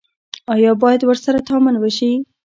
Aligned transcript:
آیا 0.55 0.71
باید 0.81 1.01
ورسره 1.05 1.39
تعامل 1.47 1.75
ونشي؟ 1.79 2.11